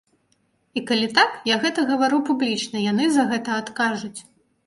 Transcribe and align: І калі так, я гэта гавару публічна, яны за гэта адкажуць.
І 0.79 0.81
калі 0.91 1.09
так, 1.17 1.35
я 1.49 1.57
гэта 1.65 1.83
гавару 1.91 2.19
публічна, 2.31 2.77
яны 2.91 3.05
за 3.17 3.27
гэта 3.35 3.59
адкажуць. 3.65 4.19